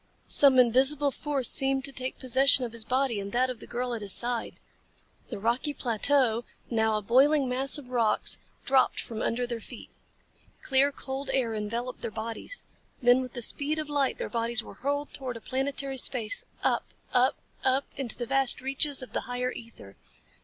[0.25, 3.93] Some invisible force seemed to take possession of his body and that of the girl
[3.93, 4.55] at his side.
[5.29, 9.91] The rocky plateau, now a boiling mass of rocks, dropped from under their feet.
[10.63, 12.63] Clear, cold air enveloped their bodies.
[12.99, 16.83] Then with the speed of light their bodies were hurled through planetary space, up,
[17.13, 19.97] up, up into the vast reaches of the higher ether.